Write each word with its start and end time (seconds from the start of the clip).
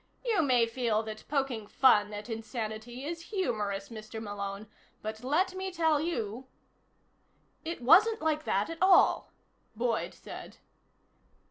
"You 0.25 0.41
may 0.41 0.65
feel 0.65 1.03
that 1.03 1.25
poking 1.27 1.67
fun 1.67 2.11
at 2.11 2.27
insanity 2.27 3.05
is 3.05 3.21
humorous, 3.29 3.89
Mr. 3.89 4.19
Malone, 4.19 4.65
but 5.03 5.23
let 5.23 5.53
me 5.53 5.71
tell 5.71 6.01
you" 6.01 6.47
"It 7.71 7.83
wasn't 7.83 8.19
like 8.19 8.43
that 8.45 8.71
at 8.71 8.81
all," 8.81 9.31
Boyd 9.75 10.15
said. 10.15 10.57